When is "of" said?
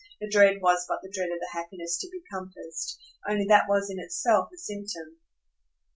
1.31-1.39